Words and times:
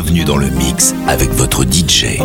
bienvenue 0.00 0.24
dans 0.24 0.36
le 0.36 0.48
mix 0.50 0.94
avec 1.08 1.28
votre 1.30 1.64
DJ. 1.64 2.20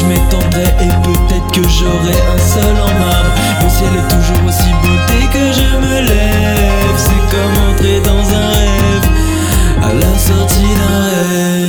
je 0.00 0.06
m'étendrai 0.06 0.64
et 0.80 0.92
peut-être 1.04 1.50
que 1.52 1.68
j'aurai 1.68 2.16
un 2.34 2.38
seul 2.38 2.76
en 2.76 2.88
âme. 2.88 3.30
Le 3.62 3.68
ciel 3.68 3.90
est 3.98 4.08
toujours 4.14 4.46
aussi 4.46 4.70
beau 4.82 4.96
dès 5.08 5.26
que 5.26 5.52
je 5.52 5.76
me 5.76 6.00
lève. 6.08 6.96
C'est 6.96 7.24
comme 7.30 7.56
entrer 7.70 8.00
dans 8.00 8.34
un 8.34 8.48
rêve, 8.48 9.08
à 9.82 9.92
la 9.94 10.18
sortie 10.18 10.62
d'un 10.62 11.02
rêve. 11.04 11.59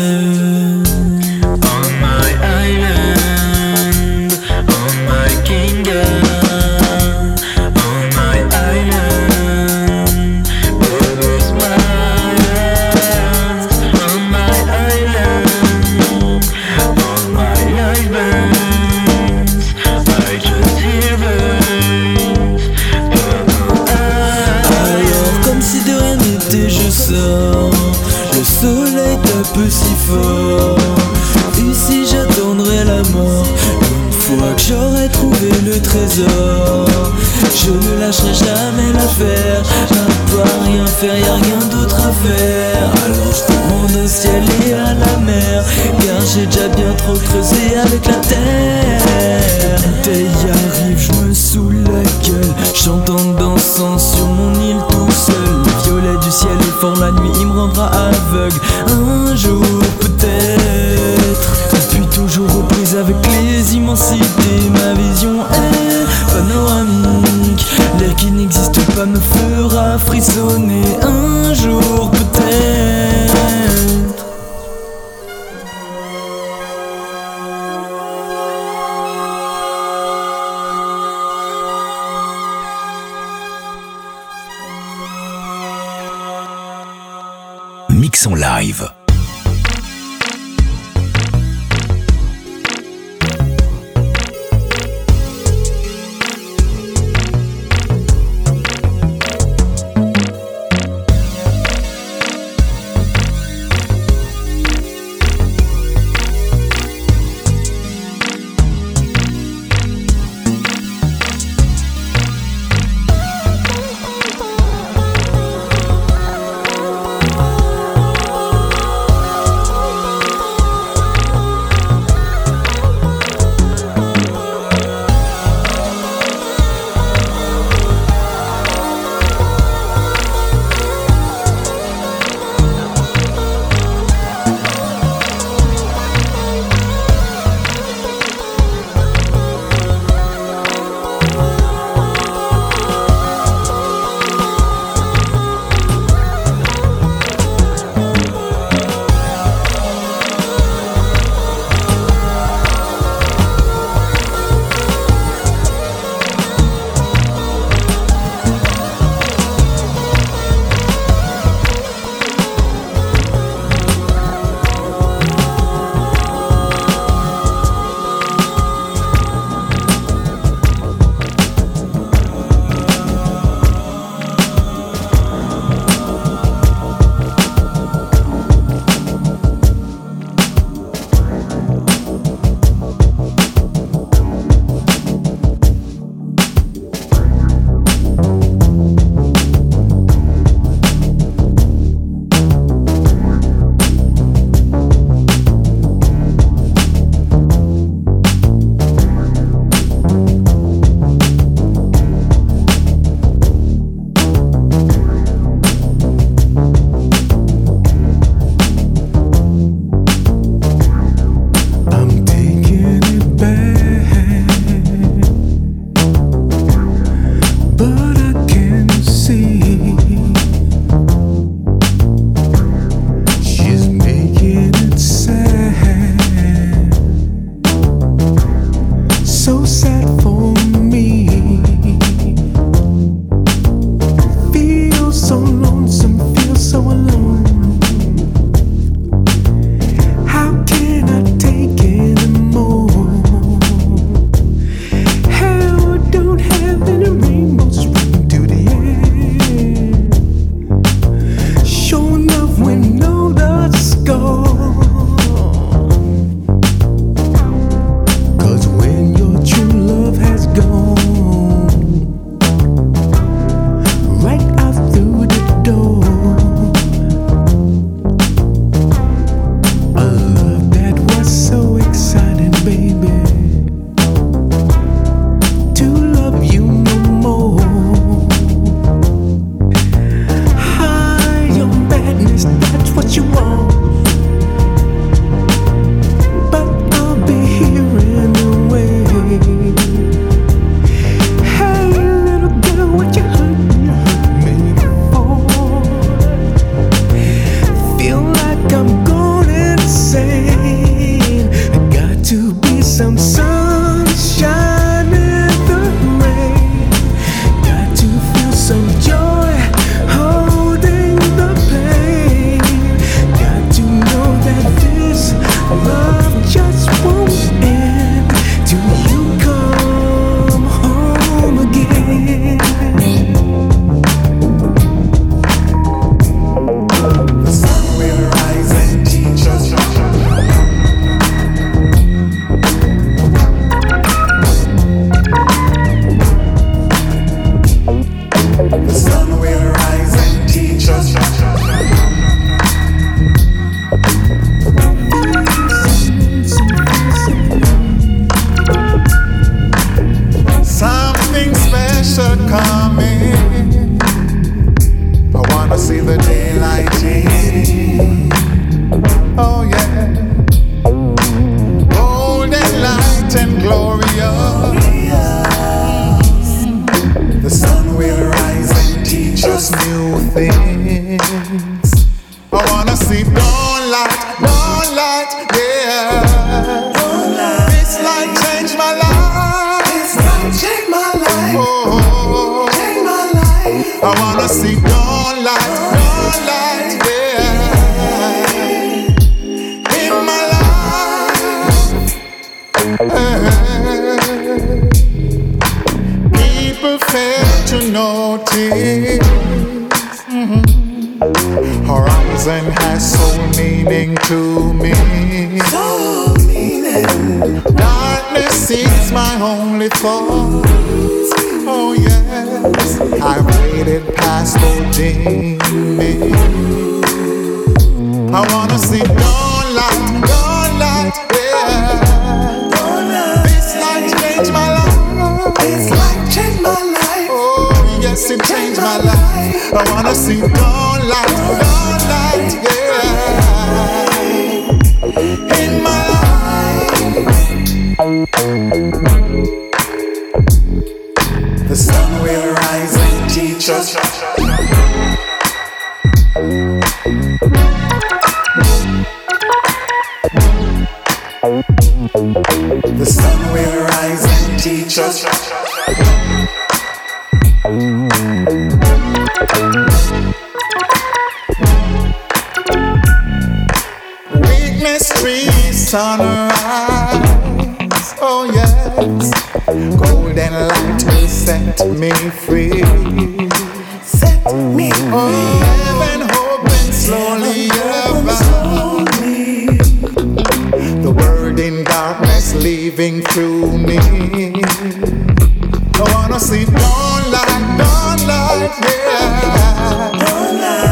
Life. 488.80 490.22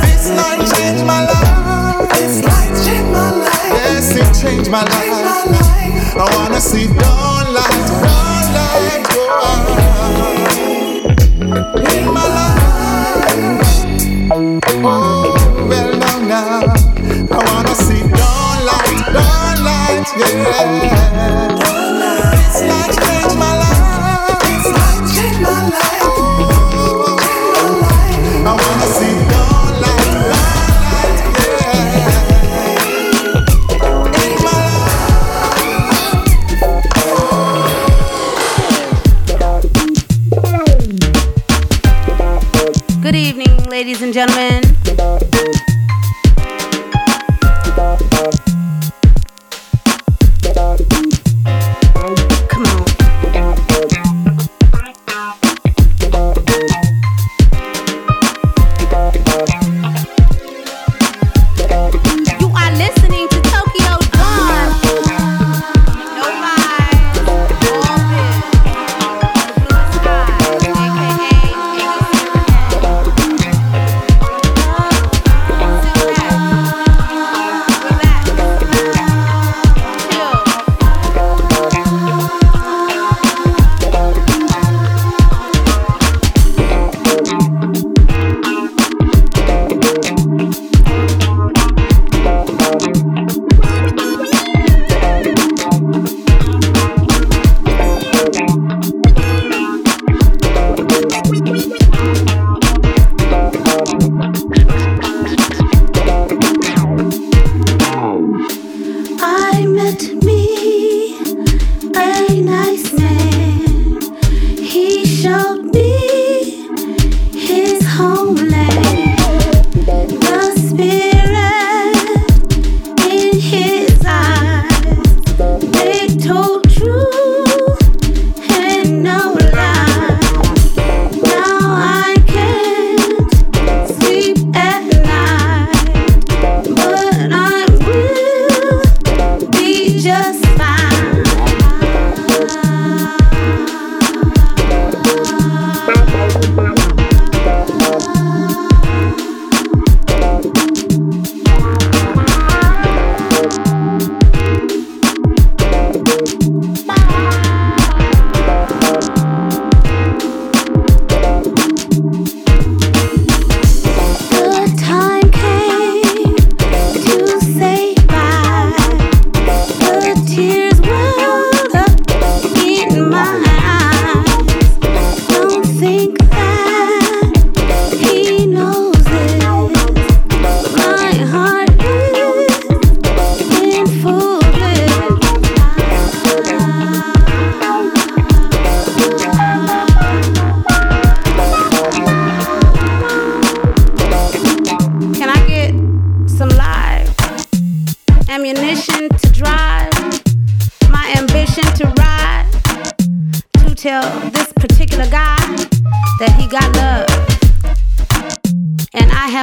This 0.03 0.29
night 0.29 0.61
change 0.75 1.03
my 1.03 1.23
life. 1.25 2.09
Yes 3.71 4.15
it 4.15 4.33
changed 4.41 4.71
my 4.71 4.81
life 4.81 6.15
I 6.15 6.25
wanna 6.35 6.59
see 6.59 6.87
dawn 6.87 7.53
light, 7.53 7.78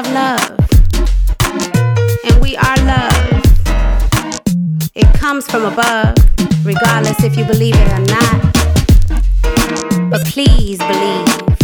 have 0.02 0.12
love. 0.12 0.54
And 2.26 2.42
we 2.42 2.54
are 2.54 2.76
love. 2.84 3.42
It 4.94 5.06
comes 5.14 5.46
from 5.46 5.64
above, 5.64 6.14
regardless 6.66 7.24
if 7.24 7.34
you 7.34 7.46
believe 7.46 7.76
it 7.78 7.92
or 7.92 8.00
not. 8.00 8.42
But 10.10 10.26
please 10.26 10.78
believe. 10.80 11.55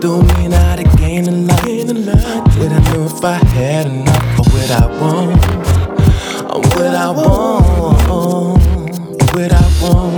through 0.00 0.22
me 0.22 0.44
and 0.44 0.54
I'd 0.54 0.78
have. 2.06 2.54
Did 2.54 2.72
I 2.72 2.78
know 2.92 3.06
if 3.06 3.24
I 3.24 3.34
had 3.34 3.86
enough 3.86 4.38
or 4.38 4.44
would 4.52 4.70
I 4.70 4.86
want? 5.00 5.44
Or 6.54 6.60
would 6.60 6.94
I 6.94 7.10
want? 7.10 8.08
Or 8.08 8.52
would 9.34 9.52
I 9.52 9.82
want? 9.82 10.17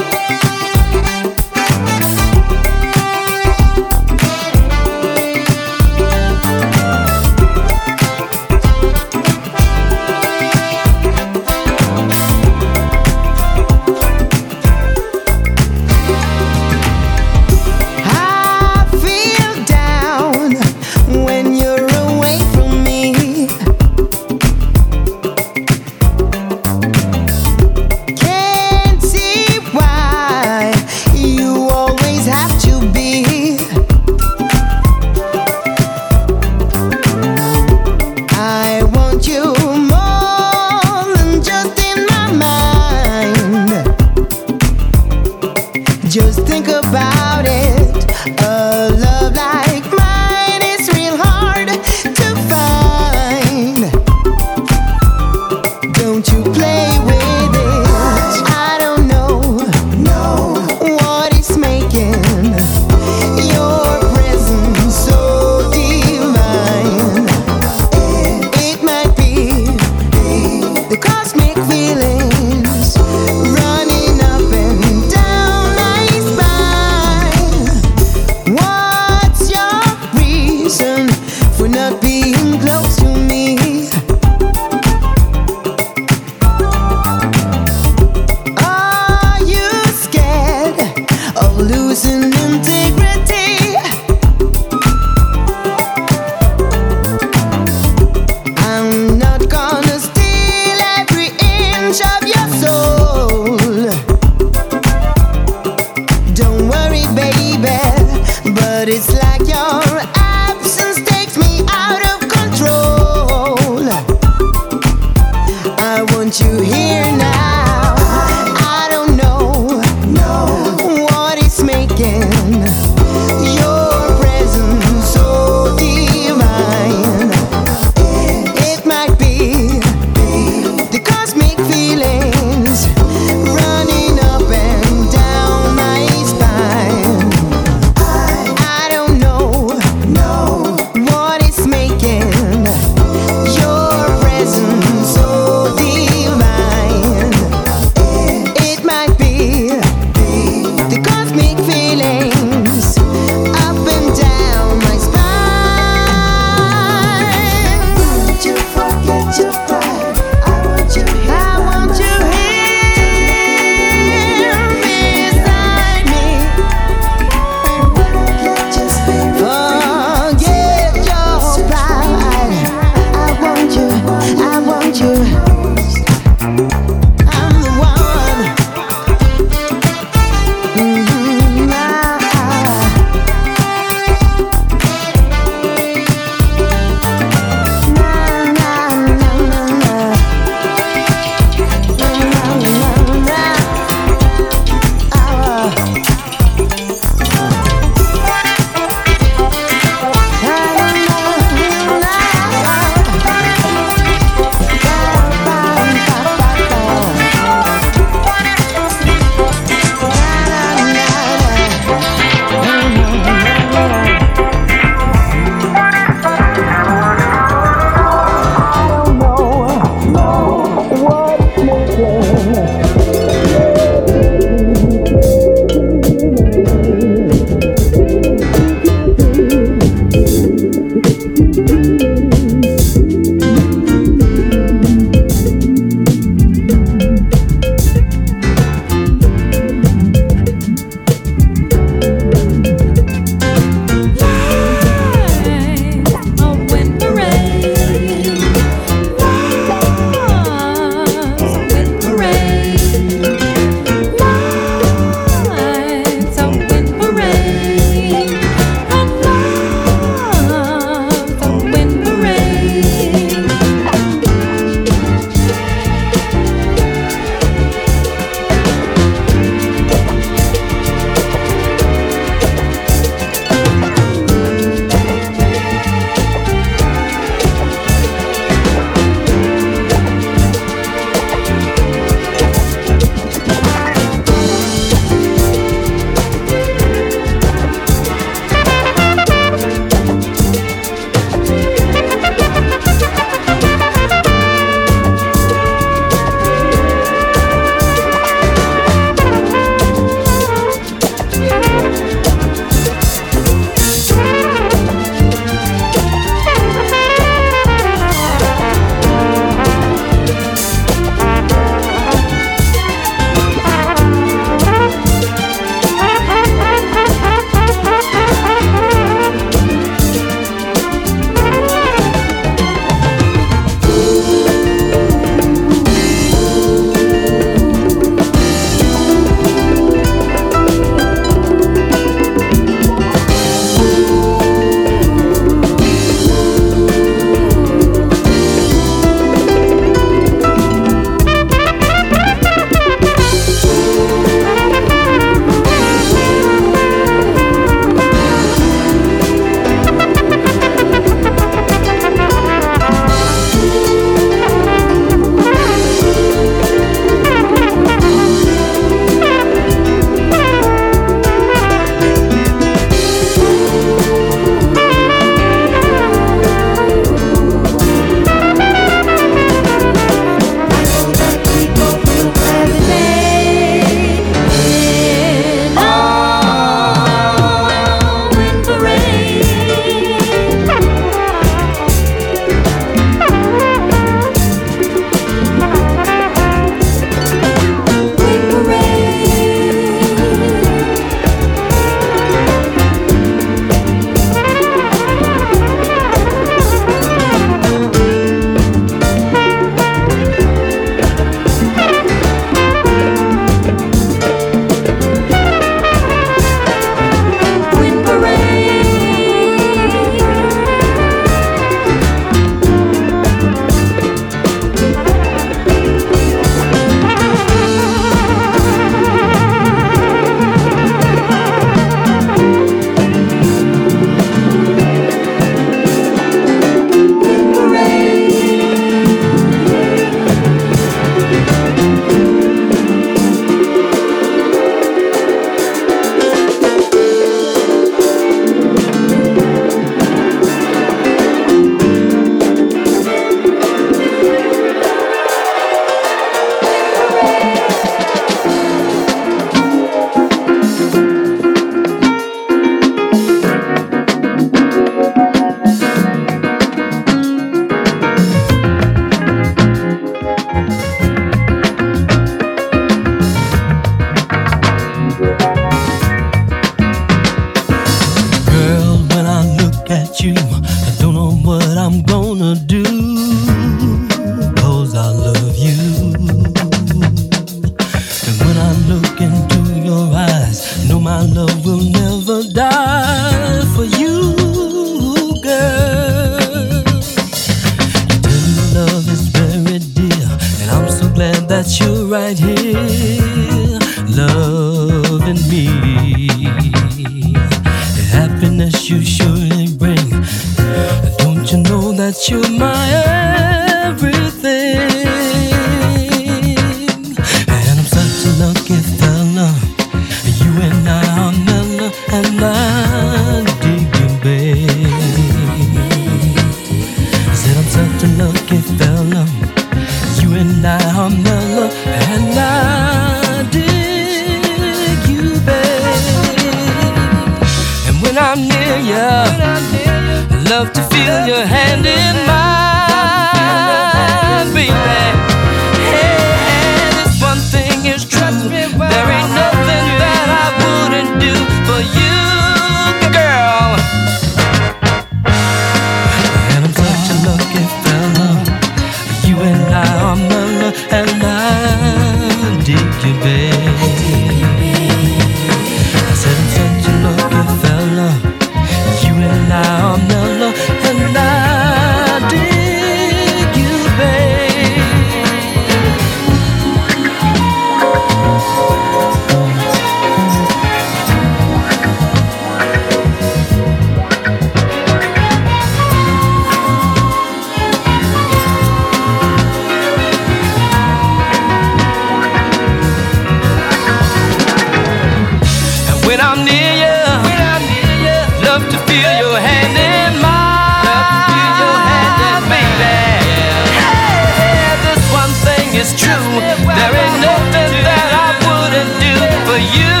For 599.51 599.57
you, 599.57 600.00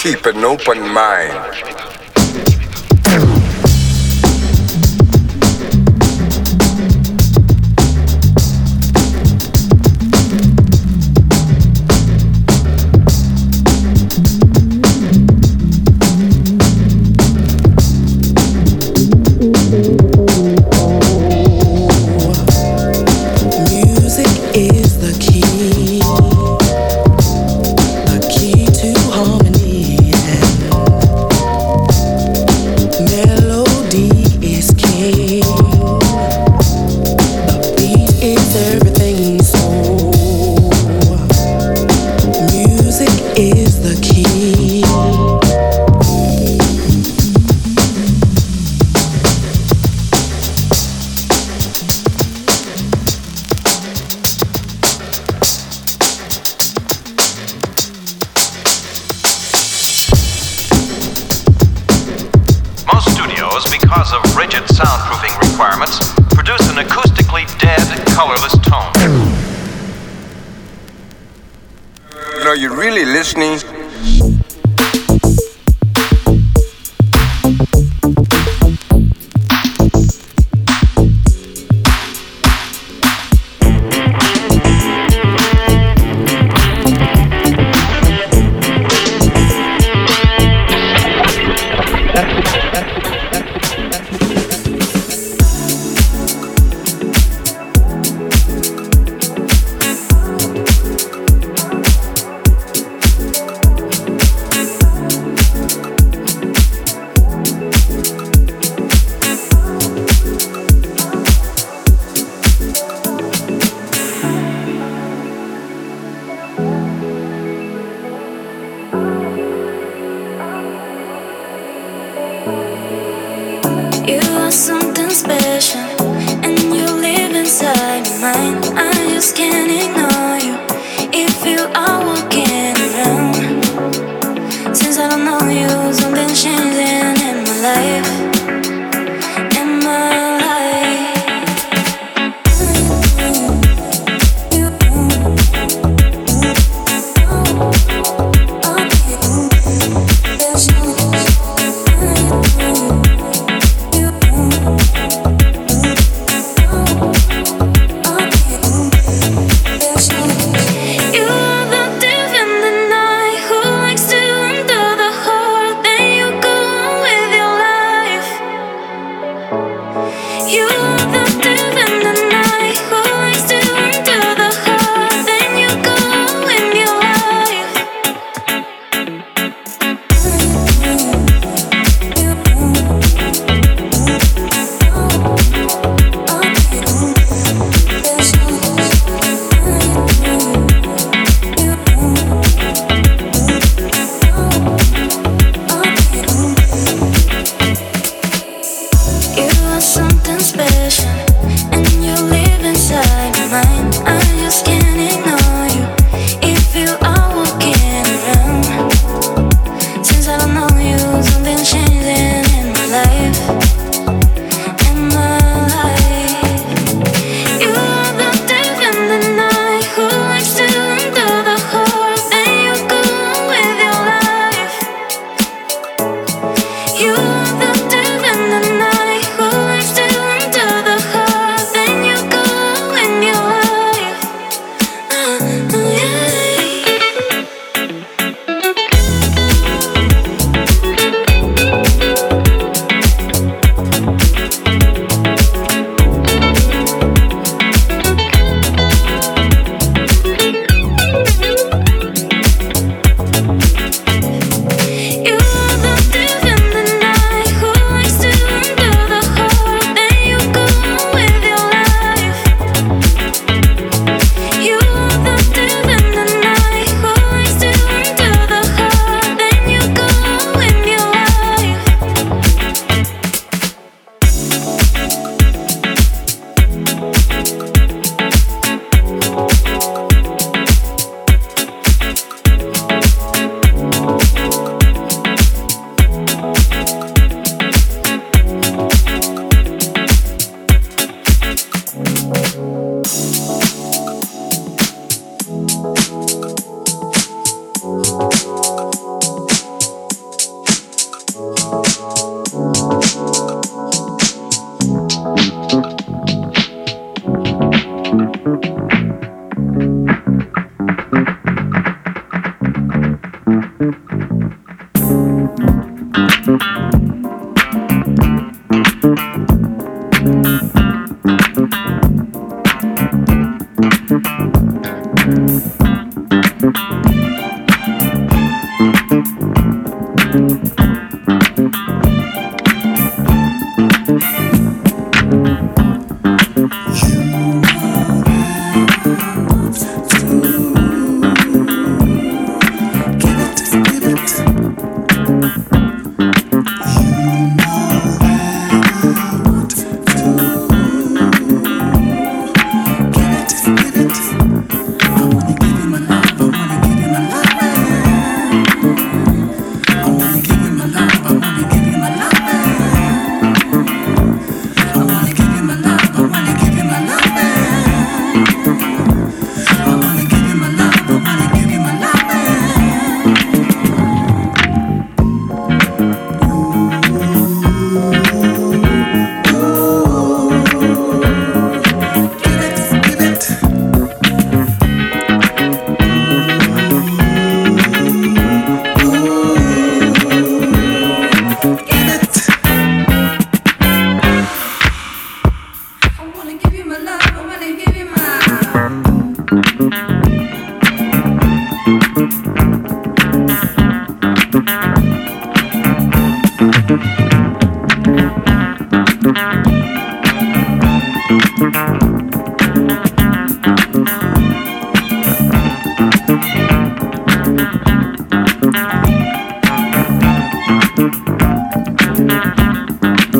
keep 0.00 0.24
an 0.24 0.42
open 0.46 0.80
mind. 0.94 1.69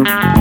Far 0.04 0.22
beyond. 0.22 0.39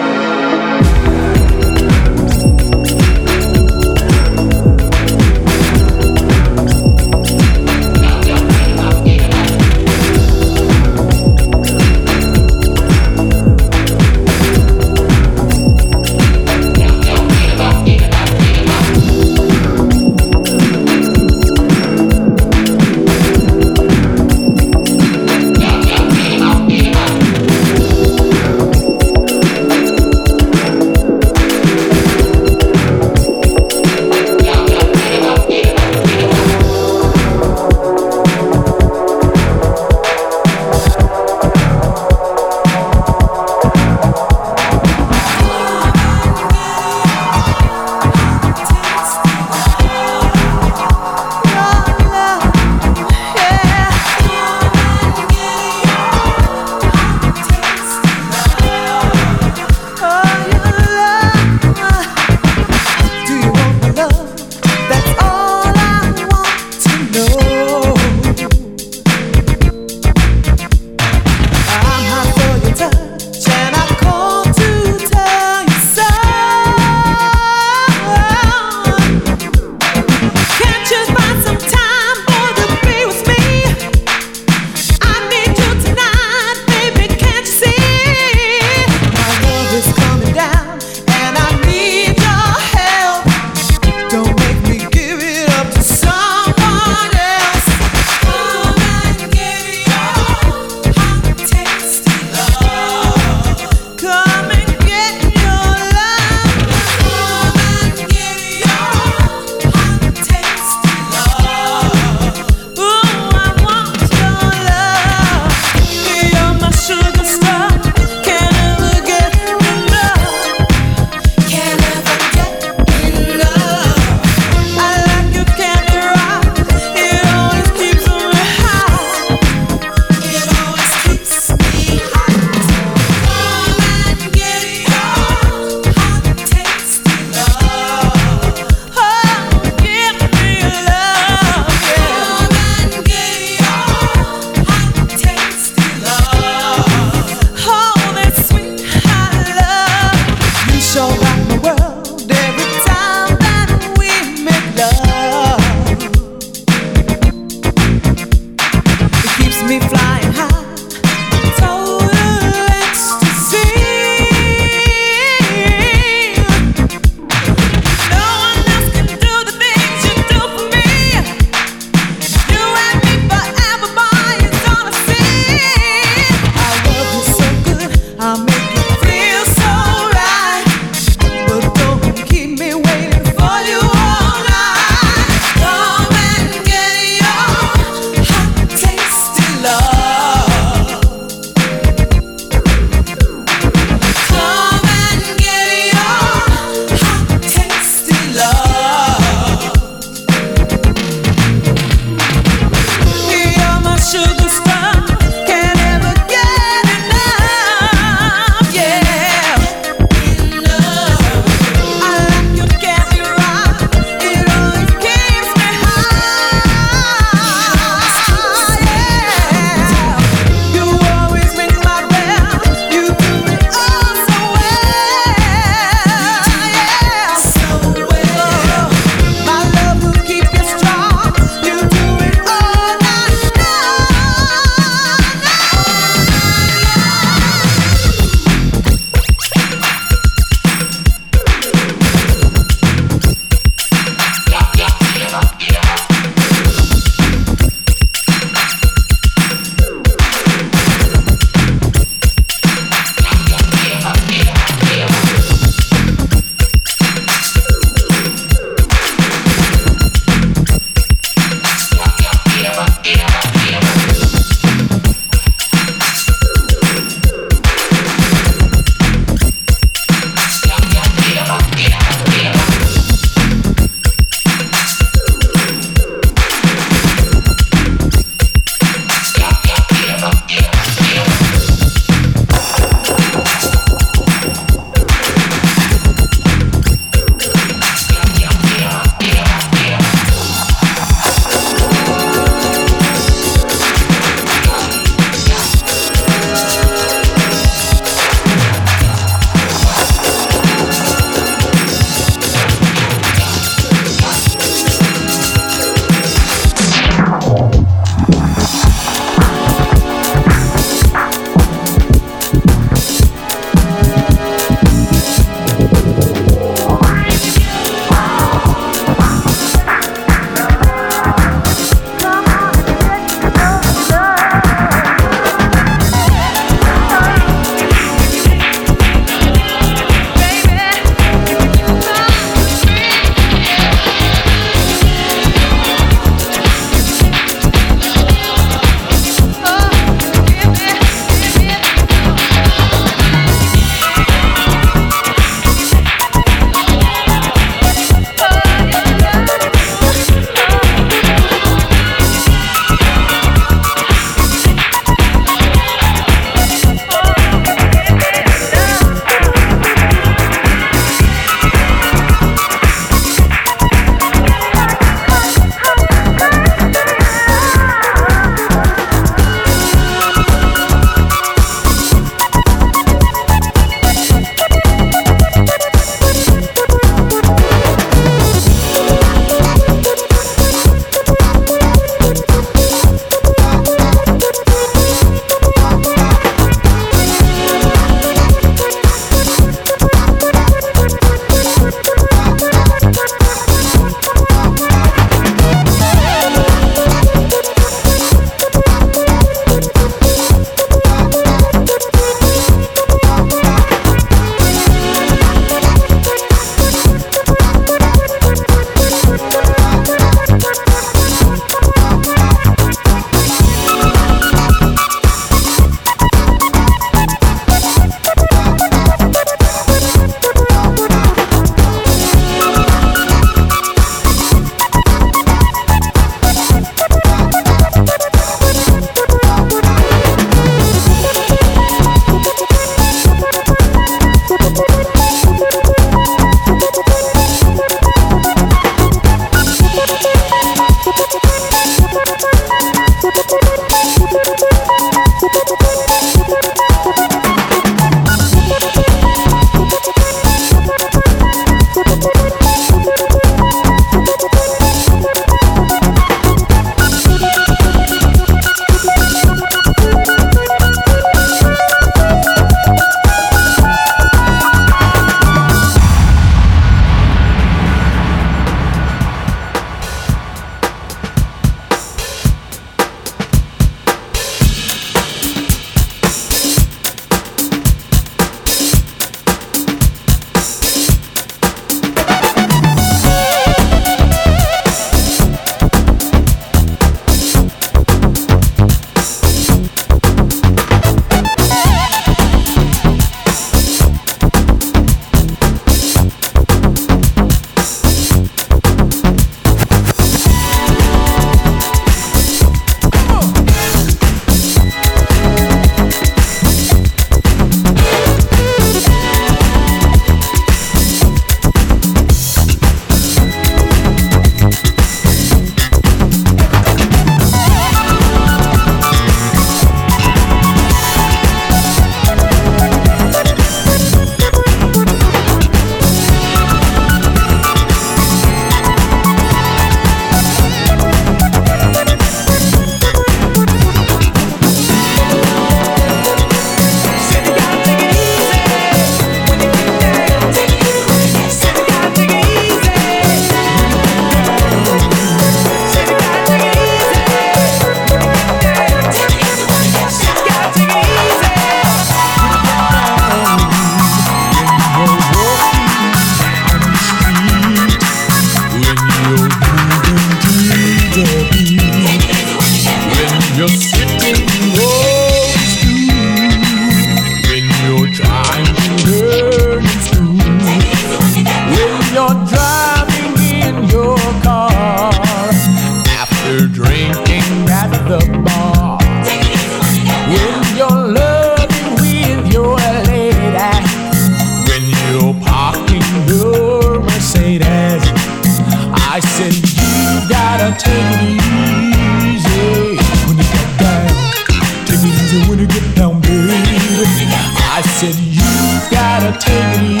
said, 598.01 598.15
You've 598.15 598.89
gotta 598.89 599.37
take 599.37 599.77
it 599.77 599.83
easy. 599.83 600.00